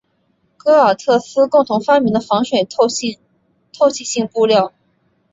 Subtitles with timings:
[0.57, 4.73] 戈尔特斯共同发明的防水透气性布料。